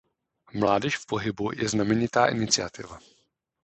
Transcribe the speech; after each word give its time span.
Mládež 0.53 0.97
v 0.97 1.05
pohybu 1.05 1.51
je 1.61 1.69
znamenitá 1.69 2.25
iniciativa. 2.27 2.99